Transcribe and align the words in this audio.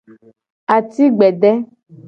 Ati 0.77 1.03
gbede. 1.17 1.51